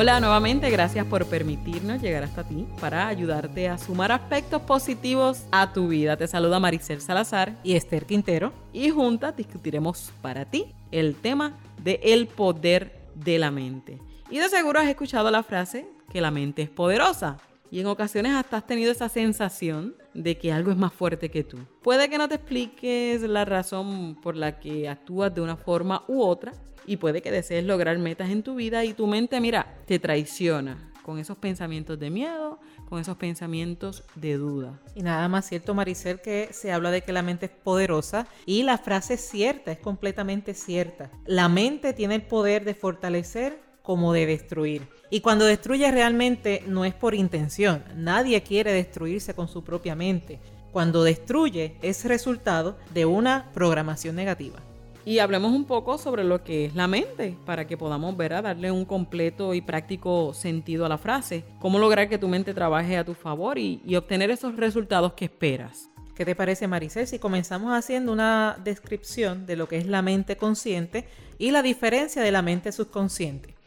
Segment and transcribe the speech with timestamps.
[0.00, 5.72] Hola nuevamente, gracias por permitirnos llegar hasta ti para ayudarte a sumar aspectos positivos a
[5.72, 6.16] tu vida.
[6.16, 11.98] Te saluda Maricel Salazar y Esther Quintero y juntas discutiremos para ti el tema de
[12.04, 13.98] el poder de la mente.
[14.30, 17.38] Y de seguro has escuchado la frase que la mente es poderosa.
[17.70, 21.44] Y en ocasiones hasta has tenido esa sensación de que algo es más fuerte que
[21.44, 21.58] tú.
[21.82, 26.22] Puede que no te expliques la razón por la que actúas de una forma u
[26.22, 26.52] otra
[26.86, 30.90] y puede que desees lograr metas en tu vida y tu mente, mira, te traiciona
[31.08, 34.78] con esos pensamientos de miedo, con esos pensamientos de duda.
[34.94, 38.62] Y nada más cierto, Maricel, que se habla de que la mente es poderosa y
[38.62, 41.10] la frase es cierta, es completamente cierta.
[41.24, 44.82] La mente tiene el poder de fortalecer como de destruir.
[45.08, 47.82] Y cuando destruye realmente no es por intención.
[47.96, 50.40] Nadie quiere destruirse con su propia mente.
[50.72, 54.58] Cuando destruye es resultado de una programación negativa.
[55.06, 58.42] Y hablemos un poco sobre lo que es la mente, para que podamos ver a
[58.42, 61.44] darle un completo y práctico sentido a la frase.
[61.58, 65.24] Cómo lograr que tu mente trabaje a tu favor y, y obtener esos resultados que
[65.24, 65.88] esperas.
[66.14, 70.36] ¿Qué te parece, Maricel, si comenzamos haciendo una descripción de lo que es la mente
[70.36, 71.06] consciente
[71.38, 73.57] y la diferencia de la mente subconsciente?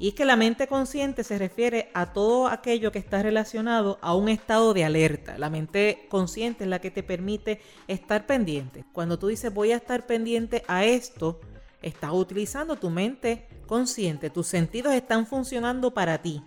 [0.00, 4.14] Y es que la mente consciente se refiere a todo aquello que está relacionado a
[4.14, 5.36] un estado de alerta.
[5.38, 8.84] La mente consciente es la que te permite estar pendiente.
[8.92, 11.40] Cuando tú dices voy a estar pendiente a esto,
[11.82, 14.30] estás utilizando tu mente consciente.
[14.30, 16.42] Tus sentidos están funcionando para ti.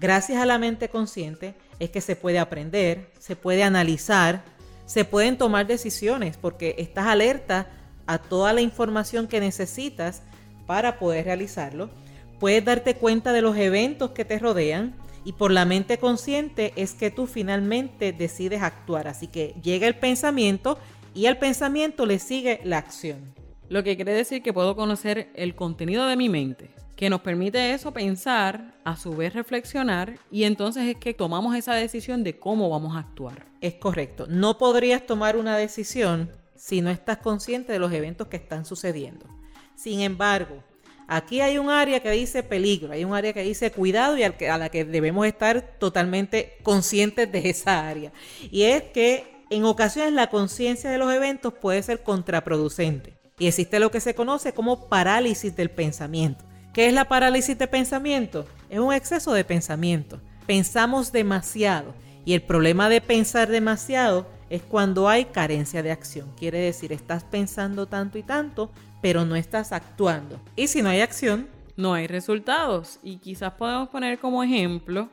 [0.00, 4.42] Gracias a la mente consciente es que se puede aprender, se puede analizar,
[4.86, 7.68] se pueden tomar decisiones porque estás alerta
[8.06, 10.22] a toda la información que necesitas
[10.66, 11.90] para poder realizarlo
[12.38, 14.94] Puedes darte cuenta de los eventos que te rodean
[15.24, 19.08] y por la mente consciente es que tú finalmente decides actuar.
[19.08, 20.78] Así que llega el pensamiento
[21.14, 23.34] y al pensamiento le sigue la acción.
[23.68, 27.74] Lo que quiere decir que puedo conocer el contenido de mi mente, que nos permite
[27.74, 32.70] eso pensar, a su vez reflexionar y entonces es que tomamos esa decisión de cómo
[32.70, 33.46] vamos a actuar.
[33.60, 34.26] Es correcto.
[34.28, 39.26] No podrías tomar una decisión si no estás consciente de los eventos que están sucediendo.
[39.74, 40.62] Sin embargo,
[41.10, 44.58] Aquí hay un área que dice peligro, hay un área que dice cuidado y a
[44.58, 48.12] la que debemos estar totalmente conscientes de esa área.
[48.50, 53.14] Y es que en ocasiones la conciencia de los eventos puede ser contraproducente.
[53.38, 56.44] Y existe lo que se conoce como parálisis del pensamiento.
[56.74, 58.44] ¿Qué es la parálisis de pensamiento?
[58.68, 60.20] Es un exceso de pensamiento.
[60.46, 61.94] Pensamos demasiado.
[62.26, 66.30] Y el problema de pensar demasiado es cuando hay carencia de acción.
[66.36, 68.70] Quiere decir, estás pensando tanto y tanto,
[69.00, 70.40] pero no estás actuando.
[70.56, 72.98] Y si no hay acción, no hay resultados.
[73.02, 75.08] Y quizás podemos poner como ejemplo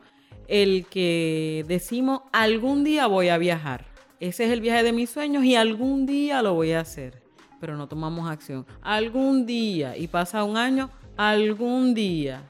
[0.48, 3.86] el que decimos algún día voy a viajar.
[4.20, 7.22] Ese es el viaje de mis sueños y algún día lo voy a hacer.
[7.60, 8.66] Pero no tomamos acción.
[8.82, 9.98] Algún día.
[9.98, 12.44] Y pasa un año, algún día.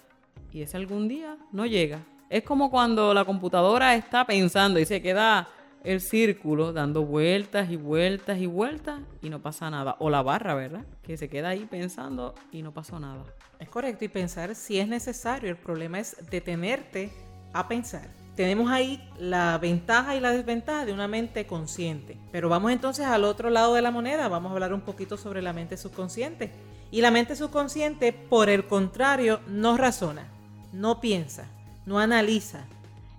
[0.51, 1.99] Y ese algún día no llega.
[2.29, 5.47] Es como cuando la computadora está pensando y se queda
[5.85, 9.95] el círculo dando vueltas y vueltas y vueltas y no pasa nada.
[9.99, 10.85] O la barra, ¿verdad?
[11.03, 13.23] Que se queda ahí pensando y no pasó nada.
[13.59, 15.49] Es correcto y pensar si es necesario.
[15.49, 17.11] El problema es detenerte
[17.53, 18.09] a pensar.
[18.35, 22.17] Tenemos ahí la ventaja y la desventaja de una mente consciente.
[22.31, 24.27] Pero vamos entonces al otro lado de la moneda.
[24.27, 26.51] Vamos a hablar un poquito sobre la mente subconsciente.
[26.91, 30.27] Y la mente subconsciente, por el contrario, no razona,
[30.73, 31.47] no piensa,
[31.85, 32.65] no analiza.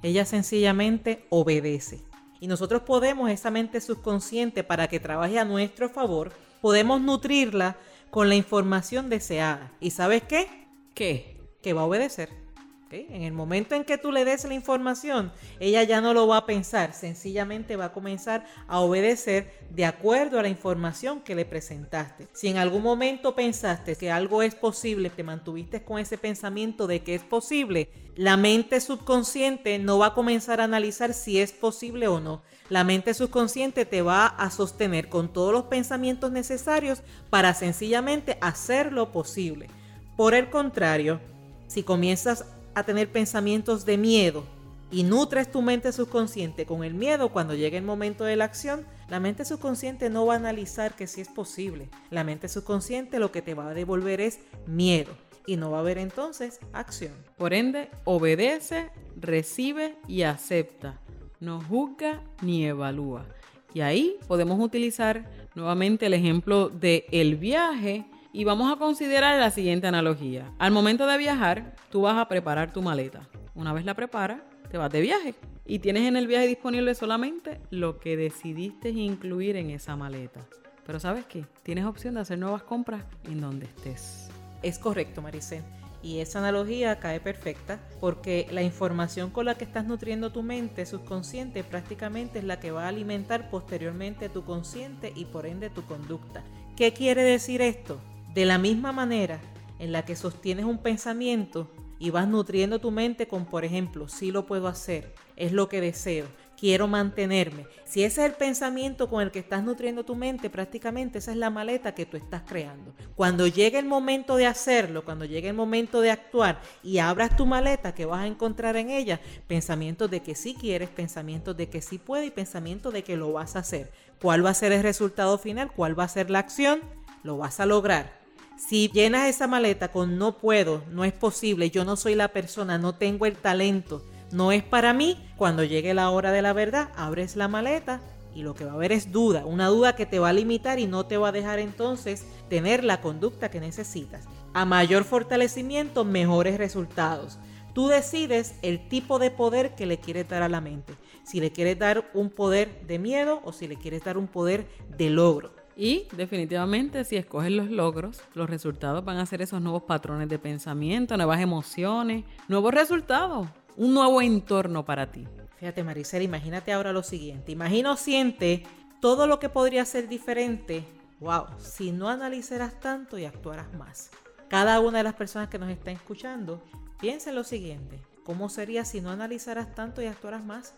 [0.02, 2.00] Ella sencillamente obedece
[2.40, 7.76] y nosotros podemos, esa mente subconsciente, para que trabaje a nuestro favor, podemos nutrirla
[8.10, 9.72] con la información deseada.
[9.80, 10.46] ¿Y sabes qué?
[10.94, 11.40] ¿Qué?
[11.62, 12.45] Que va a obedecer.
[12.90, 16.36] En el momento en que tú le des la información, ella ya no lo va
[16.36, 21.44] a pensar, sencillamente va a comenzar a obedecer de acuerdo a la información que le
[21.44, 22.28] presentaste.
[22.32, 27.02] Si en algún momento pensaste que algo es posible, te mantuviste con ese pensamiento de
[27.02, 32.06] que es posible, la mente subconsciente no va a comenzar a analizar si es posible
[32.06, 32.42] o no.
[32.68, 38.92] La mente subconsciente te va a sostener con todos los pensamientos necesarios para sencillamente hacer
[38.92, 39.68] lo posible.
[40.16, 41.20] Por el contrario,
[41.66, 42.44] si comienzas
[42.76, 44.44] a tener pensamientos de miedo
[44.90, 48.84] y nutres tu mente subconsciente con el miedo cuando llegue el momento de la acción,
[49.08, 51.88] la mente subconsciente no va a analizar que si es posible.
[52.10, 55.80] La mente subconsciente lo que te va a devolver es miedo y no va a
[55.80, 57.14] haber entonces acción.
[57.38, 61.00] Por ende, obedece, recibe y acepta.
[61.40, 63.24] No juzga ni evalúa.
[63.72, 68.04] Y ahí podemos utilizar nuevamente el ejemplo de el viaje
[68.36, 70.52] y vamos a considerar la siguiente analogía.
[70.58, 73.26] Al momento de viajar, tú vas a preparar tu maleta.
[73.54, 74.40] Una vez la preparas,
[74.70, 75.34] te vas de viaje.
[75.64, 80.40] Y tienes en el viaje disponible solamente lo que decidiste incluir en esa maleta.
[80.84, 81.46] Pero ¿sabes qué?
[81.62, 84.28] Tienes opción de hacer nuevas compras en donde estés.
[84.62, 85.62] Es correcto, Maricel.
[86.02, 90.84] Y esa analogía cae perfecta porque la información con la que estás nutriendo tu mente
[90.84, 95.86] subconsciente prácticamente es la que va a alimentar posteriormente tu consciente y por ende tu
[95.86, 96.44] conducta.
[96.76, 97.98] ¿Qué quiere decir esto?
[98.36, 99.40] De la misma manera
[99.78, 104.30] en la que sostienes un pensamiento y vas nutriendo tu mente con, por ejemplo, sí
[104.30, 107.64] lo puedo hacer, es lo que deseo, quiero mantenerme.
[107.86, 111.38] Si ese es el pensamiento con el que estás nutriendo tu mente, prácticamente esa es
[111.38, 112.92] la maleta que tú estás creando.
[113.14, 117.46] Cuando llegue el momento de hacerlo, cuando llegue el momento de actuar y abras tu
[117.46, 121.80] maleta, que vas a encontrar en ella pensamientos de que sí quieres, pensamientos de que
[121.80, 123.90] sí puedes y pensamientos de que lo vas a hacer.
[124.20, 125.72] ¿Cuál va a ser el resultado final?
[125.72, 126.80] ¿Cuál va a ser la acción?
[127.22, 128.25] Lo vas a lograr.
[128.56, 132.78] Si llenas esa maleta con no puedo, no es posible, yo no soy la persona,
[132.78, 136.88] no tengo el talento, no es para mí, cuando llegue la hora de la verdad,
[136.96, 138.00] abres la maleta
[138.34, 140.78] y lo que va a haber es duda, una duda que te va a limitar
[140.78, 144.24] y no te va a dejar entonces tener la conducta que necesitas.
[144.54, 147.38] A mayor fortalecimiento, mejores resultados.
[147.74, 150.94] Tú decides el tipo de poder que le quieres dar a la mente.
[151.24, 154.66] Si le quieres dar un poder de miedo o si le quieres dar un poder
[154.96, 155.65] de logro.
[155.76, 160.38] Y definitivamente si escoges los logros, los resultados van a ser esos nuevos patrones de
[160.38, 163.46] pensamiento, nuevas emociones, nuevos resultados,
[163.76, 165.28] un nuevo entorno para ti.
[165.58, 167.52] Fíjate Maricela, imagínate ahora lo siguiente.
[167.52, 168.62] Imagino siente
[169.00, 170.84] todo lo que podría ser diferente.
[171.20, 174.10] Wow, si no analizaras tanto y actuaras más.
[174.48, 176.62] Cada una de las personas que nos está escuchando,
[177.00, 178.00] piensa en lo siguiente.
[178.24, 180.74] ¿Cómo sería si no analizaras tanto y actuaras más?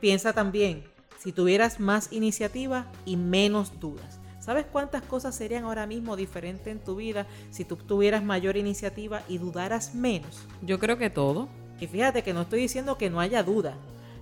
[0.00, 0.84] Piensa también
[1.18, 4.19] si tuvieras más iniciativa y menos dudas.
[4.40, 9.22] ¿Sabes cuántas cosas serían ahora mismo diferentes en tu vida si tú tuvieras mayor iniciativa
[9.28, 10.46] y dudaras menos?
[10.62, 11.48] Yo creo que todo.
[11.78, 13.74] Y fíjate que no estoy diciendo que no haya duda.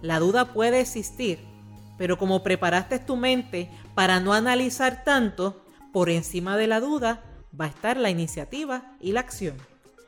[0.02, 1.38] La duda puede existir,
[1.96, 7.22] pero como preparaste tu mente para no analizar tanto, por encima de la duda
[7.58, 9.56] va a estar la iniciativa y la acción.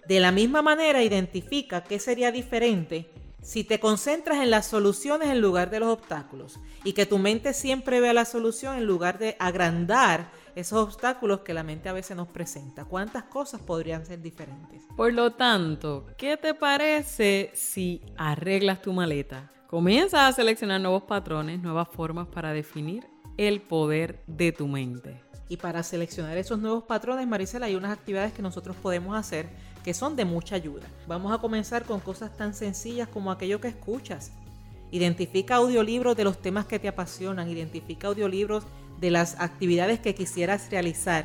[0.06, 3.10] De la misma manera, identifica qué sería diferente
[3.42, 7.54] si te concentras en las soluciones en lugar de los obstáculos y que tu mente
[7.54, 12.16] siempre vea la solución en lugar de agrandar esos obstáculos que la mente a veces
[12.16, 14.82] nos presenta, ¿cuántas cosas podrían ser diferentes?
[14.96, 19.50] Por lo tanto, ¿qué te parece si arreglas tu maleta?
[19.68, 25.22] Comienzas a seleccionar nuevos patrones, nuevas formas para definir el poder de tu mente.
[25.48, 29.48] Y para seleccionar esos nuevos patrones, Maricela, hay unas actividades que nosotros podemos hacer
[29.84, 30.86] que son de mucha ayuda.
[31.06, 34.32] Vamos a comenzar con cosas tan sencillas como aquello que escuchas.
[34.90, 38.64] Identifica audiolibros de los temas que te apasionan, identifica audiolibros
[39.00, 41.24] de las actividades que quisieras realizar.